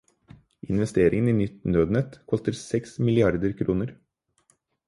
[0.75, 3.97] Investeringen i nytt nødnett koster seks milliarder kroner.